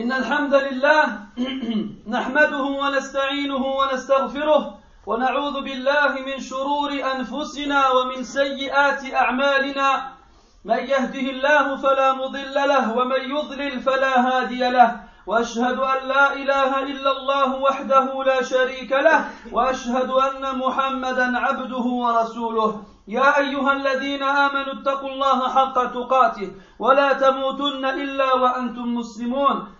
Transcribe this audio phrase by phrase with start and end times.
[0.00, 1.04] إن الحمد لله
[2.16, 9.88] نحمده ونستعينه ونستغفره ونعوذ بالله من شرور أنفسنا ومن سيئات أعمالنا.
[10.64, 15.00] من يهده الله فلا مضل له ومن يضلل فلا هادي له.
[15.26, 19.24] وأشهد أن لا إله إلا الله وحده لا شريك له.
[19.52, 22.82] وأشهد أن محمدا عبده ورسوله.
[23.08, 29.79] يا أيها الذين آمنوا اتقوا الله حق تقاته ولا تموتن إلا وأنتم مسلمون.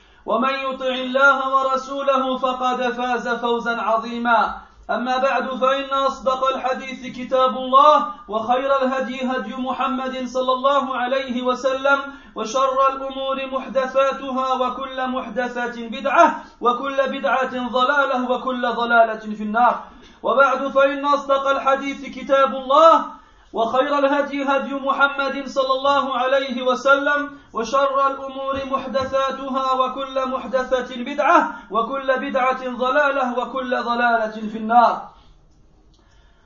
[0.25, 4.55] ومن يطع الله ورسوله فقد فاز فوزا عظيما.
[4.89, 11.99] أما بعد فإن أصدق الحديث كتاب الله وخير الهدي هدي محمد صلى الله عليه وسلم
[12.35, 19.83] وشر الأمور محدثاتها وكل محدثة بدعة وكل بدعة ضلالة وكل ضلالة في النار.
[20.23, 23.05] وبعد فإن أصدق الحديث كتاب الله
[23.53, 32.19] وخير الهدي هدي محمد صلى الله عليه وسلم وشر الأمور محدثاتها وكل محدثة بدعة وكل
[32.19, 35.09] بدعة ضلالة وكل ضلالة في النار.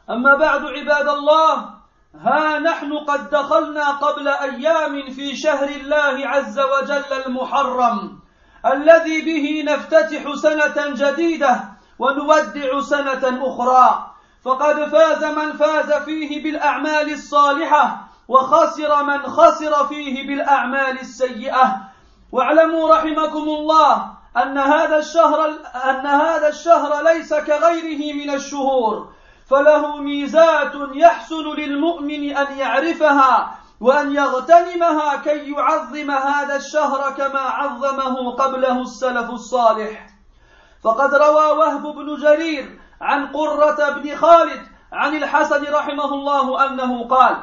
[0.10, 1.70] أما بعد عباد الله
[2.22, 8.20] ها نحن قد دخلنا قبل أيام في شهر الله عز وجل المحرم
[8.66, 11.64] الذي به نفتتح سنة جديدة
[12.00, 14.16] ونودع سنة أخرى.
[14.46, 21.78] فقد فاز من فاز فيه بالأعمال الصالحة وخسر من خسر فيه بالأعمال السيئة.
[22.32, 25.50] واعلموا رحمكم الله أن هذا الشهر
[25.90, 29.10] أن هذا الشهر ليس كغيره من الشهور.
[29.50, 33.52] فله ميزات يحسن للمؤمن أن يعرفها
[33.82, 40.08] وأن يغتنمها كي يعظم هذا الشهر كما عظمه قبله السلف الصالح.
[40.84, 44.62] فقد روى وهب بن جرير عن قرة بن خالد
[44.94, 47.38] عن الحسن رحمه الله أنه قال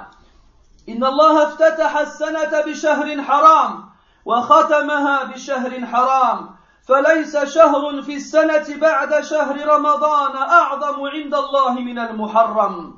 [0.89, 3.85] إن الله افتتح السنة بشهر حرام
[4.25, 6.51] وختمها بشهر حرام
[6.89, 12.95] فليس شهر في السنة بعد شهر رمضان أعظم عند الله من المحرم.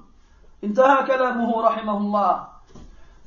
[0.64, 2.46] انتهى كلامه رحمه الله.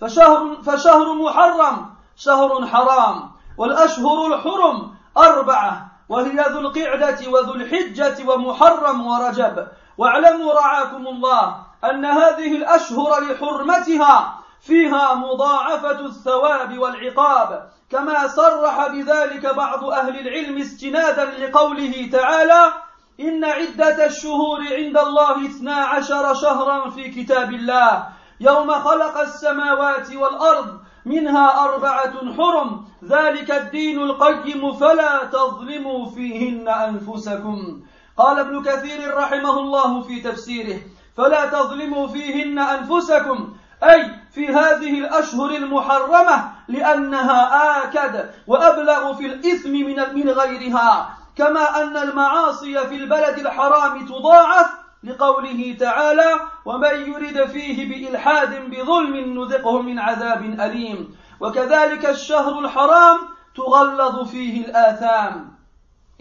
[0.02, 9.68] فشهر, فشهر محرم شهر حرام والأشهر الحرم أربعة وهي ذو القعدة وذو الحجة ومحرم ورجب.
[9.98, 19.84] واعلموا رعاكم الله أن هذه الأشهر لحرمتها فيها مضاعفة الثواب والعقاب كما صرح بذلك بعض
[19.84, 22.74] أهل العلم استنادا لقوله تعالى
[23.20, 28.08] إن عدة الشهور عند الله اثنا عشر شهرا في كتاب الله
[28.40, 37.82] يوم خلق السماوات والأرض منها أربعة حرم ذلك الدين القيم فلا تظلموا فيهن أنفسكم.
[38.18, 40.80] قال ابن كثير رحمه الله في تفسيره
[41.18, 49.96] فلا تظلموا فيهن أنفسكم أي في هذه الأشهر المحرمة لأنها آكد وأبلغ في الإثم من
[50.16, 54.68] من غيرها كما أن المعاصي في البلد الحرام تضاعف
[55.04, 56.34] لقوله تعالى
[56.66, 63.18] ومن يرد فيه بإلحاد بظلم نذقه من عذاب أليم وكذلك الشهر الحرام
[63.56, 65.58] تغلظ فيه الآثام.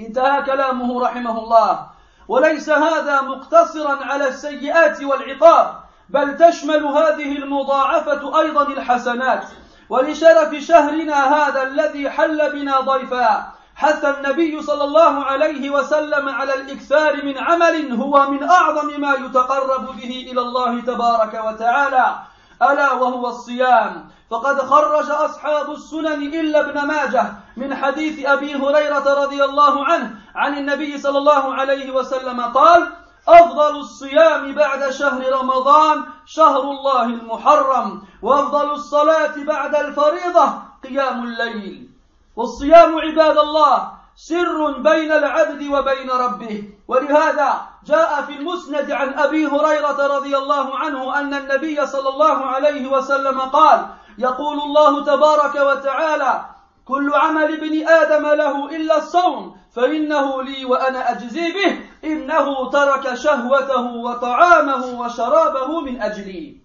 [0.00, 1.87] انتهى كلامه رحمه الله.
[2.28, 9.44] وليس هذا مقتصرا على السيئات والعقاب بل تشمل هذه المضاعفة أيضا الحسنات.
[9.89, 17.25] ولشرف شهرنا هذا الذي حل بنا ضيفا حث النبي صلى الله عليه وسلم على الإكثار
[17.25, 22.14] من عمل هو من أعظم ما يتقرب به إلى الله تبارك وتعالى
[22.62, 24.08] ألا وهو الصيام.
[24.31, 30.58] فقد خرج أصحاب السنن إلا ابن ماجه من حديث أبي هريرة رضي الله عنه عن
[30.58, 32.88] النبي صلى الله عليه وسلم قال
[33.28, 40.46] أفضل الصيام بعد شهر رمضان شهر الله المحرم وأفضل الصلاة بعد الفريضة
[40.84, 41.90] قيام الليل.
[42.37, 46.64] والصيام عباد الله سر بين العبد وبين ربه.
[46.88, 52.90] ولهذا جاء في المسند عن أبي هريرة رضي الله عنه أن النبي صلى الله عليه
[52.90, 53.87] وسلم قال
[54.19, 56.44] يقول الله تبارك وتعالى
[56.88, 63.94] كل عمل ابن آدم له إلا الصوم فإنه لي وأنا أجزي به إنه ترك شهوته
[63.97, 66.56] وطعامه وشرابه من أجلي.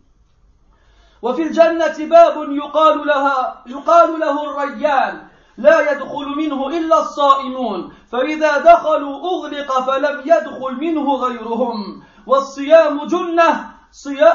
[1.21, 5.27] وفي الجنة باب يقال لها يقال له الريان
[5.57, 12.03] لا يدخل منه إلا الصائمون فإذا دخلوا أغلق فلم يدخل منه غيرهم.
[12.27, 13.71] والصيام جنة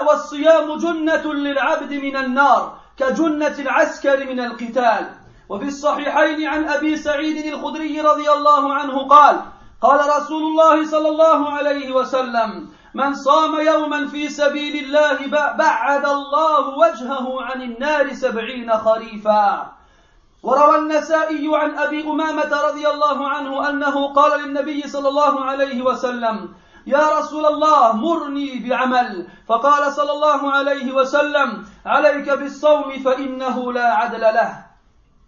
[0.07, 5.26] والصيام جنة للعبد من النار كجنة العسكر من القتال.
[5.49, 9.41] وفي الصحيحين عن أبي سعيد الخدري رضي الله عنه قال
[9.81, 15.27] قال رسول الله صلى الله عليه وسلم من صام يوما في سبيل الله
[15.57, 19.73] بعد الله وجهه عن النار سبعين خريفا.
[20.43, 26.49] وروى النسائي عن أبي أمامة رضي الله عنه أنه قال للنبي صلى الله عليه وسلم
[26.87, 29.27] يا رسول الله مرني بعمل.
[29.49, 34.66] فقال صلى الله عليه وسلم عليك بالصوم فإنه لا عدل له.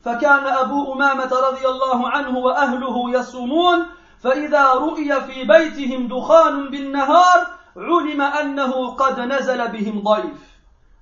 [0.04, 3.86] فكان أبو أمامة رضي الله عنه وأهله يصومون
[4.22, 7.46] فإذا رؤي في بيتهم دخان بالنهار
[7.76, 10.48] علم أنه قد نزل بهم ضيف.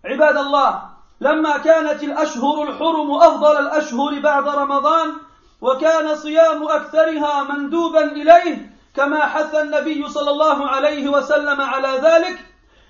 [0.04, 0.82] عباد الله
[1.20, 5.12] لما كانت الأشهر الحرم أفضل الأشهر بعد رمضان
[5.60, 12.38] وكان صيام أكثرها مندوبا إليه كما حث النبي صلى الله عليه وسلم على ذلك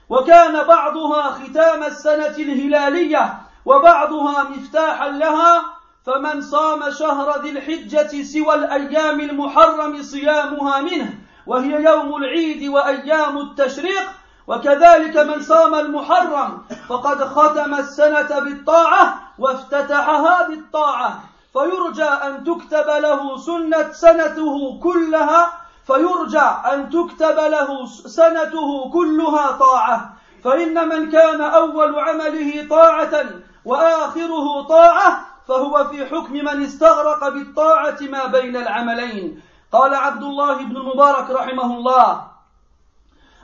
[0.09, 5.76] وكان بعضها ختام السنة الهلالية وبعضها مفتاحا لها
[6.07, 11.15] فمن صام شهر ذي الحجة سوى الأيام المحرم صيامها منه
[11.47, 14.03] وهي يوم العيد وأيام التشريق
[14.47, 21.21] وكذلك من صام المحرم فقد ختم السنة بالطاعة وافتتحها بالطاعة.
[21.53, 25.53] فيرجى أن تكتب له سنة سنته كلها
[25.87, 30.13] فيرجى أن تكتب له سنته كلها طاعة.
[30.45, 33.25] فإن من كان أول عمله طاعة
[33.65, 39.43] وآخره طاعة فهو في حكم من استغرق بالطاعة ما بين العملين.
[39.73, 42.27] قال عبد الله بن المبارك رحمه الله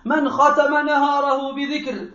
[0.04, 2.08] من ختم نهاره بذكر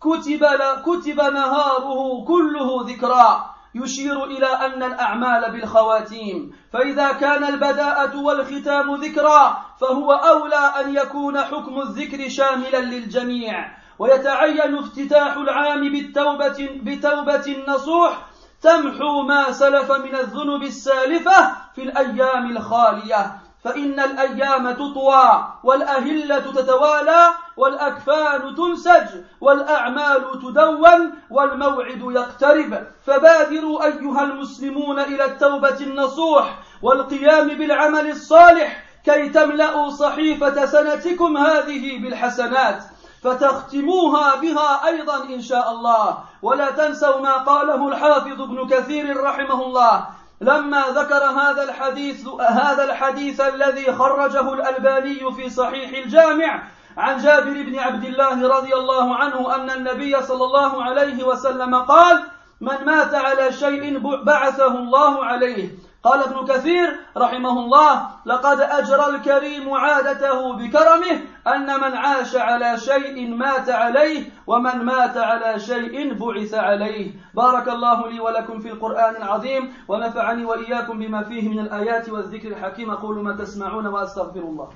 [0.00, 0.46] كتب
[0.86, 3.54] كتب نهاره كله ذكرا.
[3.74, 6.52] يشير إلى أن الأعمال بالخواتيم.
[6.72, 13.78] فإذا كان البداءة والختام ذكرا فهو أولى أن يكون حكم الذكر شاملا للجميع.
[13.98, 18.27] ويتعين افتتاح العام بالتوبة بتوبة نصوح
[18.62, 23.38] تمحو ما سلف من الذنب السالفة في الأيام الخالية.
[23.64, 29.06] فإن الأيام تطوى والأهلة تتوالى والأكفان تنسج
[29.40, 32.86] والأعمال تدون والموعد يقترب.
[33.06, 42.84] فبادروا أيها المسلمون إلى التوبة النصوح والقيام بالعمل الصالح كي تملأوا صحيفة سنتكم هذه بالحسنات.
[43.22, 46.18] فتختموها بها أيضا إن شاء الله.
[46.42, 50.06] ولا تنسوا ما قاله الحافظ ابن كثير رحمه الله.
[50.40, 56.62] لما ذكر هذا الحديث هذا الحديث الذي خرجه الألباني في صحيح الجامع
[56.96, 62.22] عن جابر بن عبد الله رضي الله عنه أن النبي صلى الله عليه وسلم قال
[62.60, 65.70] من مات على شيء بعثه الله عليه.
[66.04, 73.34] قال ابن كثير رحمه الله لقد أجرى الكريم عادته بكرمه أن من عاش على شيء
[73.34, 77.12] مات عليه ومن مات على شيء بعث عليه.
[77.34, 82.90] بارك الله لي ولكم في القرآن العظيم ونفعني وإياكم بما فيه من الآيات والذكر الحكيم.
[82.90, 84.68] أقول ما تسمعون وأستغفر الله.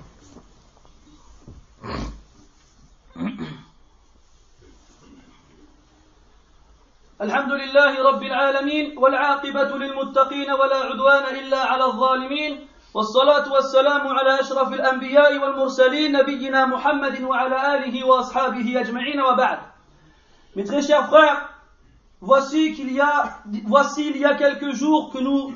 [7.22, 14.72] الحمد لله رب العالمين والعاقبة للمتقين ولا عدوان إلا على الظالمين والصلاة والسلام على أشرف
[14.72, 19.58] الأنبياء والمرسلين نبينا محمد وعلى آله وأصحابه أجمعين وبعد
[20.56, 21.48] Mes très chers frères,
[22.20, 25.54] voici qu'il y a, voici il y a quelques jours que nous,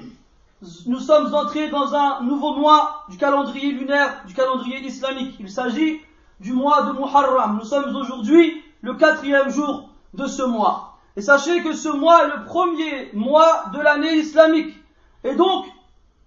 [0.86, 5.34] nous sommes entrés dans un nouveau mois du calendrier lunaire, du calendrier islamique.
[5.40, 6.00] Il s'agit
[6.38, 7.58] du mois de Muharram.
[7.58, 10.95] Nous sommes aujourd'hui le quatrième jour de ce mois.
[11.16, 14.76] Et sachez que ce mois est le premier mois de l'année islamique.
[15.24, 15.66] Et donc,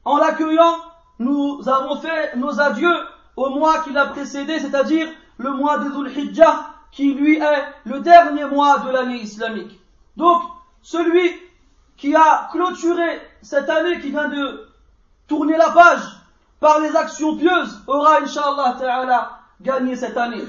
[0.03, 0.75] en l'accueillant,
[1.19, 2.98] nous avons fait nos adieux
[3.36, 6.31] au mois qui l'a précédé, c'est-à-dire le mois de Dhul
[6.91, 9.79] qui lui est le dernier mois de l'année islamique.
[10.17, 10.41] Donc,
[10.81, 11.31] celui
[11.98, 14.67] qui a clôturé cette année qui vient de
[15.27, 16.01] tourner la page
[16.60, 20.43] par les actions pieuses aura, inshallah ta'ala, gagné cette année.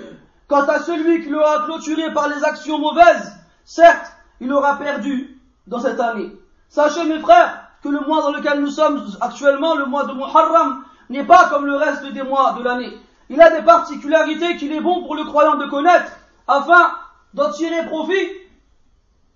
[0.49, 5.81] Quant à celui qui l'aura clôturé par les actions mauvaises, certes, il aura perdu dans
[5.81, 6.33] cette année.
[6.69, 10.85] Sachez mes frères que le mois dans lequel nous sommes actuellement, le mois de Muharram,
[11.09, 12.97] n'est pas comme le reste des mois de l'année.
[13.29, 16.13] Il a des particularités qu'il est bon pour le croyant de connaître
[16.47, 16.93] afin
[17.35, 18.29] d'en tirer profit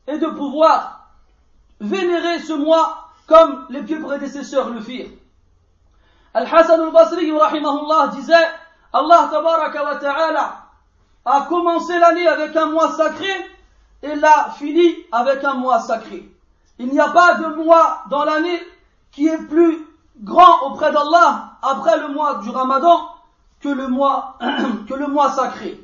[0.06, 1.10] et de pouvoir
[1.80, 5.10] vénérer ce mois comme les pieux prédécesseurs le firent.
[6.34, 8.34] Al-Hassan al-Basri rahimahullah disait
[8.92, 10.56] Allah tabaraka wa ta'ala
[11.24, 13.53] a commencé l'année avec un mois sacré
[14.04, 16.28] et l'a fini avec un mois sacré.
[16.78, 18.60] Il n'y a pas de mois dans l'année
[19.10, 19.78] qui est plus
[20.20, 23.08] grand auprès d'Allah après le mois du Ramadan
[23.60, 24.38] que le mois,
[24.88, 25.80] que le mois sacré.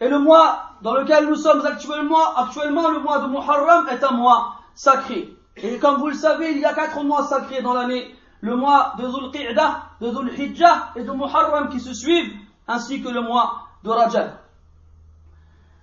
[0.00, 4.12] Et le mois dans lequel nous sommes actuellement, actuellement, le mois de Muharram est un
[4.12, 5.28] mois sacré.
[5.56, 8.14] Et comme vous le savez, il y a quatre mois sacrés dans l'année.
[8.40, 12.32] Le mois de Dhul Qi'dah, de Dhul Hijjah et de Muharram qui se suivent,
[12.66, 14.30] ainsi que le mois de Rajab.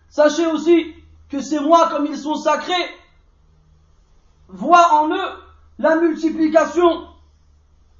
[0.09, 0.95] Sachez aussi
[1.29, 2.73] que ces mois, comme ils sont sacrés,
[4.47, 5.31] voient en eux
[5.79, 7.07] la multiplication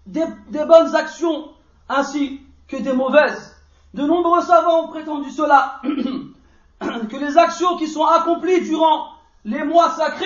[0.05, 0.25] des,
[0.65, 1.49] bonnes actions
[1.89, 3.55] ainsi que des mauvaises.
[3.93, 5.81] De nombreux savants ont prétendu cela,
[6.79, 9.11] que les actions qui sont accomplies durant
[9.45, 10.25] les mois sacrés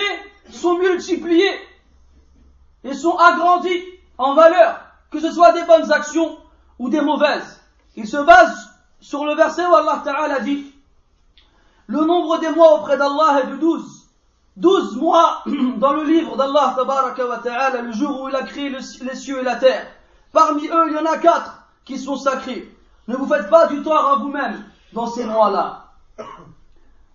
[0.50, 1.58] sont multipliées
[2.84, 3.82] et sont agrandies
[4.18, 4.80] en valeur,
[5.10, 6.38] que ce soit des bonnes actions
[6.78, 7.60] ou des mauvaises.
[7.96, 10.71] Ils se basent sur le verset où Allah Ta'ala dit
[11.86, 14.08] Le nombre des mois auprès d'Allah est de douze.
[14.56, 15.42] Douze mois
[15.76, 16.76] dans le livre d'Allah
[17.82, 19.86] le jour où il a créé les cieux et la terre.
[20.32, 22.74] Parmi eux, il y en a quatre qui sont sacrés.
[23.08, 25.86] Ne vous faites pas du tort à vous-même dans ces mois-là.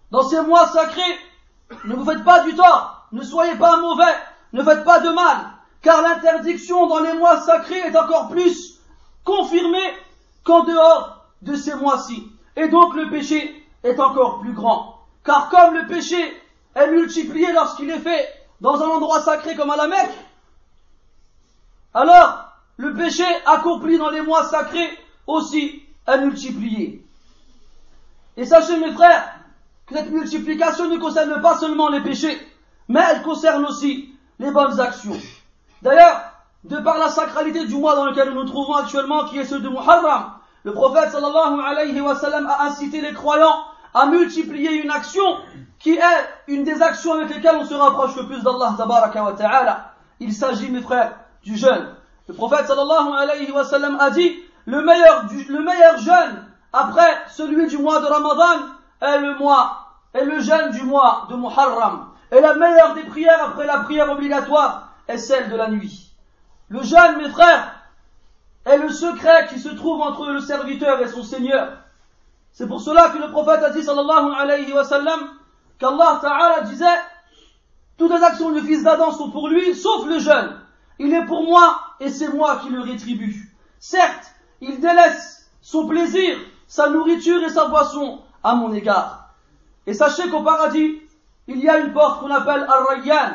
[0.10, 1.20] Dans ces mois sacrés,
[1.84, 4.16] ne vous faites pas du tort, ne soyez pas mauvais,
[4.54, 5.38] ne faites pas de mal,
[5.82, 8.80] car l'interdiction dans les mois sacrés est encore plus
[9.26, 9.94] confirmée
[10.46, 12.32] qu'en dehors de ces mois-ci.
[12.56, 15.06] Et donc le péché est encore plus grand.
[15.24, 16.18] Car comme le péché
[16.76, 18.28] est multiplié lorsqu'il est fait
[18.62, 20.18] dans un endroit sacré comme à la Mecque,
[21.94, 24.90] alors le péché accompli dans les mois sacrés
[25.26, 27.04] aussi est multiplié.
[28.38, 29.34] Et sachez mes frères
[29.88, 32.38] que cette multiplication ne concerne pas seulement les péchés,
[32.88, 35.20] mais elle concerne aussi les bonnes actions.
[35.82, 36.32] D'ailleurs,
[36.64, 39.64] de par la sacralité du mois dans lequel nous nous trouvons actuellement, qui est celui
[39.64, 40.34] de Muharram,
[40.68, 45.24] le prophète sallallahu a incité les croyants à multiplier une action
[45.80, 46.02] qui est
[46.50, 49.94] une des actions avec lesquelles on se rapproche le plus d'Allah wa ta'ala.
[50.20, 51.96] Il s'agit, mes frères, du jeûne.
[52.28, 56.44] Le prophète sallallahu a dit, le meilleur, le meilleur jeûne
[56.74, 58.66] après celui du mois de Ramadan
[59.00, 62.10] est le mois, est le jeûne du mois de Muharram.
[62.34, 66.12] Et la meilleure des prières après la prière obligatoire est celle de la nuit.
[66.68, 67.77] Le jeûne, mes frères,
[68.68, 71.78] est le secret qui se trouve entre le serviteur et son Seigneur.
[72.52, 75.30] C'est pour cela que le prophète a dit, sallallahu alayhi wa sallam,
[75.80, 76.86] qu'Allah ta'ala disait,
[77.98, 80.60] toutes les actions du fils d'Adam sont pour lui, sauf le jeûne.
[81.00, 83.56] Il est pour moi et c'est moi qui le rétribue.
[83.80, 89.30] Certes, il délaisse son plaisir, sa nourriture et sa boisson à mon égard.
[89.86, 91.02] Et sachez qu'au paradis,
[91.48, 93.34] il y a une porte qu'on appelle Ar-Rayyan,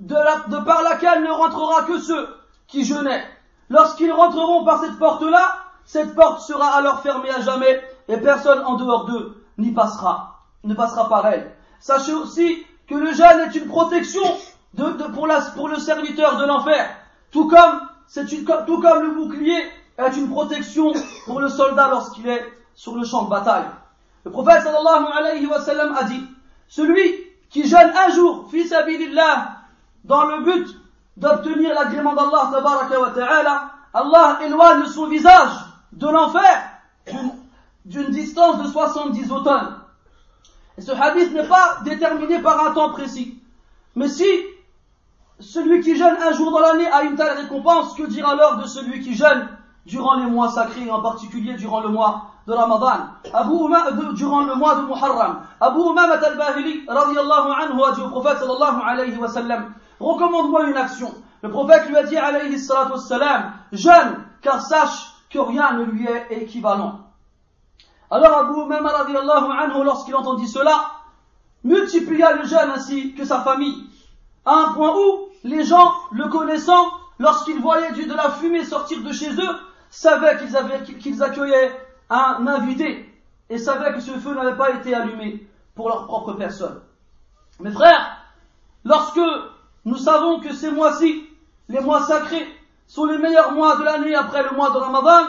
[0.00, 0.14] de,
[0.50, 2.28] de par laquelle ne rentrera que ceux
[2.66, 3.24] qui jeûnaient.
[3.68, 8.74] Lorsqu'ils rentreront par cette porte-là, cette porte sera alors fermée à jamais et personne en
[8.74, 11.52] dehors d'eux n'y passera, ne passera par elle.
[11.80, 14.22] Sachez aussi que le jeûne est une protection
[15.14, 16.88] pour, le serviteur de l'enfer,
[17.30, 17.80] tout comme,
[18.16, 19.58] une, tout comme le bouclier
[19.98, 20.92] est une protection
[21.24, 22.44] pour le soldat lorsqu'il est
[22.74, 23.64] sur le champ de bataille.
[24.24, 26.22] Le prophète sallallahu alayhi wa sallam a dit,
[26.68, 27.14] celui
[27.48, 29.52] qui jeûne un jour, fils sabilillah,
[30.04, 30.76] dans le but
[31.16, 33.12] d'obtenir l'agrément d'Allah tabaraka wa
[33.94, 35.52] Allah éloigne son visage
[35.92, 36.70] de l'enfer
[37.84, 39.76] d'une distance de 70 automnes.
[40.76, 43.40] Et ce hadith n'est pas déterminé par un temps précis.
[43.94, 44.26] Mais si
[45.40, 48.66] celui qui jeûne un jour dans l'année a une telle récompense, que dire alors de
[48.66, 49.48] celui qui jeûne
[49.86, 54.54] durant les mois sacrés, en particulier durant le mois de Ramadan, Abu Umam, durant le
[54.54, 55.40] mois de Muharram.
[55.60, 60.76] Abu Umam al-Bahili, radiallahu anhu, a dit au prophète sallallahu alayhi wa sallam, recommande-moi une
[60.76, 61.14] action.
[61.42, 66.06] Le prophète lui a dit alayhi salatu wassalam, jeûne, car sache que rien ne lui
[66.06, 67.00] est équivalent.
[68.10, 70.92] Alors Abu Umam radiallahu anhu, lorsqu'il entendit cela,
[71.64, 73.84] multiplia le jeûne ainsi que sa famille,
[74.44, 76.86] à un point où les gens, le connaissant,
[77.18, 79.56] lorsqu'ils voyaient de la fumée sortir de chez eux,
[79.90, 81.72] savaient qu'ils qu'ils accueillaient
[82.10, 83.12] un invité
[83.48, 86.80] et savaient que ce feu n'avait pas été allumé pour leur propre personne.
[87.60, 88.18] Mes frères,
[88.84, 89.20] lorsque
[89.86, 91.24] nous savons que ces mois-ci,
[91.68, 92.46] les mois sacrés,
[92.88, 95.28] sont les meilleurs mois de l'année après le mois de Ramadan,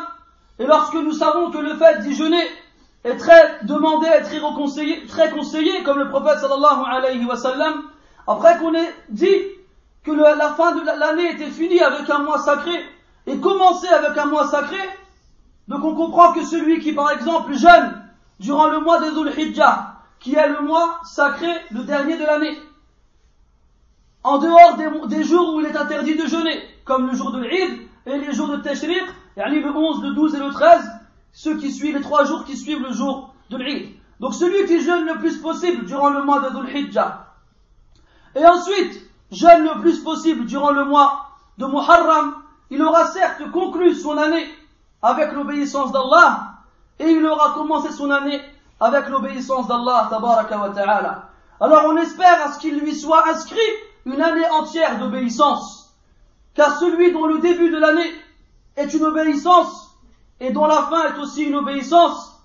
[0.57, 2.43] et lorsque nous savons que le fait d'y jeûner
[3.03, 7.83] est très demandé, est très conseillé, très conseillé, comme le prophète sallallahu alayhi wa sallam,
[8.25, 9.37] après qu'on ait dit
[10.03, 12.83] que la fin de l'année était finie avec un mois sacré,
[13.27, 14.79] et commencé avec un mois sacré,
[15.67, 18.01] donc on comprend que celui qui, par exemple, jeûne
[18.39, 22.57] durant le mois de Dhul Hijjah, qui est le mois sacré, le dernier de l'année,
[24.27, 24.75] en dehors
[25.07, 28.33] des, jours où il est interdit de jeûner, comme le jour de l'Eid et les
[28.33, 29.05] jours de Tashriq,
[29.37, 30.83] le 11, le 12 et le 13,
[31.31, 33.95] ceux qui suivent les trois jours qui suivent le jour de l'Eid.
[34.19, 37.25] Donc celui qui jeûne le plus possible durant le mois de Dhul Hijjah,
[38.35, 42.35] et ensuite jeûne le plus possible durant le mois de Muharram,
[42.69, 44.45] il aura certes conclu son année
[45.01, 46.55] avec l'obéissance d'Allah,
[46.99, 48.41] et il aura commencé son année
[48.81, 51.29] avec l'obéissance d'Allah, ta'ala.
[51.61, 53.57] Alors on espère à ce qu'il lui soit inscrit
[54.05, 55.93] une année entière d'obéissance,
[56.53, 58.11] car celui dont le début de l'année
[58.75, 59.95] est une obéissance,
[60.39, 62.41] et dont la fin est aussi une obéissance,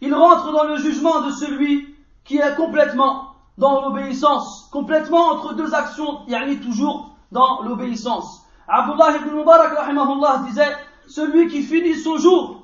[0.00, 1.94] il rentre dans le jugement de celui
[2.24, 8.42] qui est complètement dans l'obéissance, complètement entre deux actions, yani toujours dans l'obéissance.
[8.68, 10.76] Abdullah ibn Mubarak disait,
[11.08, 12.62] celui qui finit son jour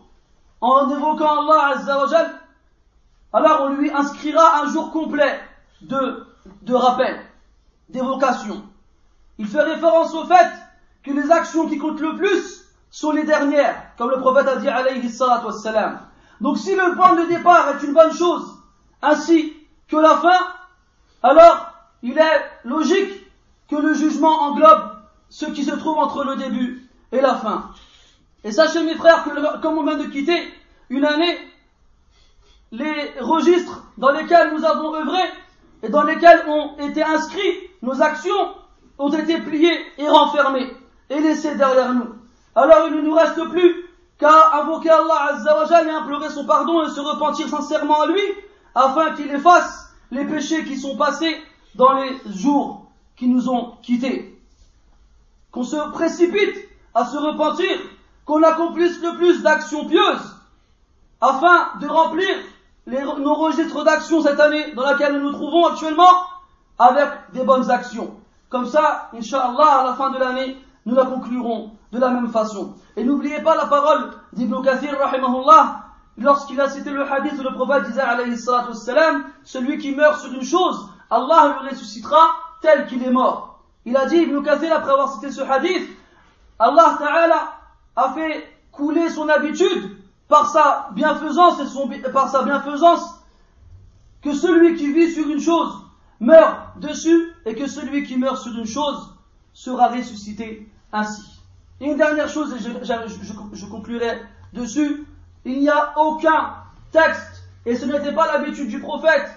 [0.61, 2.31] en évoquant Allah Azza
[3.33, 5.39] alors on lui inscrira un jour complet
[5.83, 7.21] de rappel,
[7.89, 8.63] d'évocation.
[9.39, 10.51] Il fait référence au fait
[11.03, 14.69] que les actions qui comptent le plus sont les dernières, comme le prophète a dit
[14.69, 16.01] alayhi salatu wassalam.
[16.41, 18.57] Donc si le point de départ est une bonne chose,
[19.03, 19.55] ainsi
[19.89, 20.39] que la fin,
[21.23, 23.27] alors il est logique
[23.69, 27.71] que le jugement englobe ce qui se trouve entre le début et la fin.
[28.45, 30.53] Et sachez mes frères que comme on vient de quitter
[30.91, 31.39] une année,
[32.71, 35.23] les registres dans lesquels nous avons œuvré
[35.83, 38.55] et dans lesquels ont été inscrits nos actions
[38.99, 40.73] ont été pliés et renfermés
[41.11, 42.15] et laissés derrière nous.
[42.55, 43.87] Alors il ne nous reste plus
[44.19, 48.23] qu'à invoquer Allah Azza et implorer son pardon et se repentir sincèrement à lui
[48.75, 51.37] afin qu'il efface les péchés qui sont passés
[51.75, 54.41] dans les jours qui nous ont quittés.
[55.53, 56.57] Qu'on se précipite
[56.95, 57.79] à se repentir,
[58.25, 60.37] qu'on accomplisse le plus d'actions pieuses
[61.21, 62.29] afin de remplir
[62.87, 66.11] nos registres d'actions cette année dans laquelle nous nous trouvons actuellement
[66.79, 68.15] avec des bonnes actions.
[68.49, 70.57] Comme ça, Inch'Allah, à la fin de l'année,
[70.87, 72.75] nous la conclurons de la même façon.
[72.97, 75.85] Et n'oubliez pas la parole d'Ibn Kathir, rahimahullah,
[76.17, 80.21] lorsqu'il a cité le hadith où le prophète disait, alayhi salatu wassalam, celui qui meurt
[80.21, 82.31] sur une chose, Allah le ressuscitera
[82.63, 83.61] tel qu'il est mort.
[83.85, 85.89] Il a dit, Ibn Kathir, après avoir cité ce hadith,
[86.59, 87.53] Allah Ta'ala
[87.97, 89.97] a fait couler son habitude
[90.29, 93.23] par sa bienfaisance et son, par sa bienfaisance
[94.23, 95.88] que celui qui vit sur une chose
[96.21, 99.15] meurt dessus et que celui qui meurt sur une chose
[99.53, 101.41] sera ressuscité ainsi.
[101.81, 104.21] Et une dernière chose, et je, conclurai
[104.53, 105.07] dessus,
[105.45, 106.55] il n'y a aucun
[106.91, 109.31] texte, et ce n'était pas l'habitude du prophète,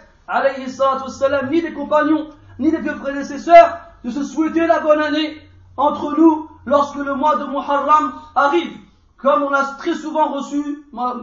[1.50, 5.38] ni des compagnons, ni des prédécesseurs, de se souhaiter la bonne année
[5.78, 8.78] entre nous lorsque le mois de Muharram arrive.
[9.18, 11.16] Comme on a très souvent reçu, moi,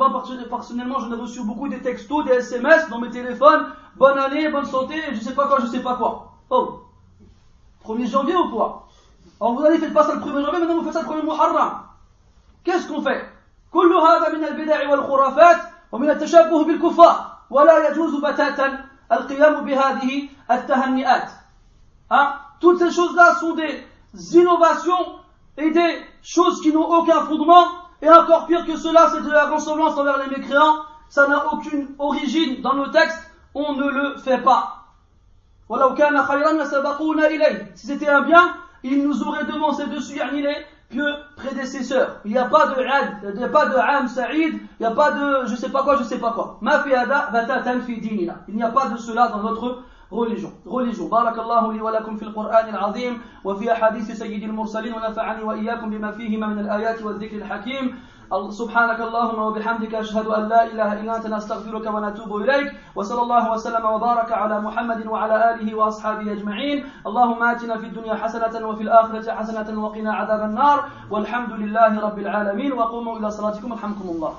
[0.49, 3.66] personnellement, j'en ai reçu beaucoup des textos, des SMS dans mes téléphones,
[3.97, 6.34] bonne année, bonne santé, je sais pas quoi, je sais pas quoi.
[6.49, 6.82] Oh,
[7.86, 8.88] 1er janvier ou quoi
[9.39, 11.23] Alors vous allez, faites pas ça le 1er janvier, maintenant vous faites ça le 1er
[11.23, 11.84] Muharram.
[12.63, 13.29] Qu'est-ce qu'on fait
[13.71, 15.58] كل هذا من البدع والخرافات
[15.91, 21.29] ومن التشبه بالكفار ولا يجوز بتاتا القيام بهذه التهنئات
[22.12, 22.34] hein?
[22.60, 23.84] Toutes ces choses-là sont des
[24.38, 25.19] innovations
[25.58, 27.65] et des choses qui n'ont aucun fondement
[28.01, 30.77] et encore pire que cela, c'est de la ressemblance envers les mécréants.
[31.10, 33.26] Ça n'a aucune origine dans nos textes.
[33.59, 34.75] on ne le fait pas.
[37.75, 40.57] Si c'était un bien, il nous aurait demandé dessus, les
[40.88, 42.21] pieux prédécesseurs.
[42.25, 44.87] Il n'y a pas de ad, il n'y a pas de am sa'id, il n'y
[44.87, 46.59] a pas de je sais pas quoi, je sais pas quoi.
[46.62, 48.37] Ma fi hada batatan dinina.
[48.49, 50.53] Il n'y a pas de cela dans notre religion.
[50.64, 51.09] Religion.
[51.09, 55.57] Barakallahu li wa lakum fil Qur'an al-azim wa fi ahadith sayyidil mursalin wa nafa'ani wa
[55.57, 57.92] iyyakum bima fihi min al-ayat wa al-dhikr al-hakim.
[58.28, 62.76] سبحانك اللهم وبحمدك أشهد أن لا إله إلا أنت نستغفرك ونتوب إليك.
[62.96, 66.84] وصلى الله وسلم وبارك على محمد وعلى آله وأصحابه أجمعين.
[67.06, 70.84] اللهم آتنا في الدنيا حسنة وفي الآخرة حسنة وقنا عذاب النار.
[71.10, 72.72] والحمد لله رب العالمين.
[72.72, 74.32] وقوموا إلى صلاتكم الحمكم الله